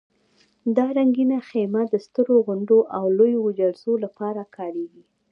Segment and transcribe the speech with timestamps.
[0.75, 5.03] دا رنګینه خیمه د سترو غونډو او لویو جلسو لپاره کارېږي.